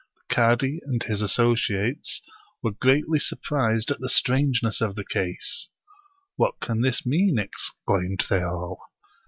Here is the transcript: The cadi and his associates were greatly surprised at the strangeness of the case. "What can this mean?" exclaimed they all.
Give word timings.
The 0.27 0.33
cadi 0.33 0.79
and 0.83 1.03
his 1.03 1.21
associates 1.21 2.23
were 2.63 2.71
greatly 2.71 3.19
surprised 3.19 3.91
at 3.91 3.99
the 3.99 4.09
strangeness 4.09 4.81
of 4.81 4.95
the 4.95 5.05
case. 5.05 5.69
"What 6.37 6.59
can 6.59 6.81
this 6.81 7.05
mean?" 7.05 7.37
exclaimed 7.37 8.25
they 8.27 8.41
all. 8.41 8.79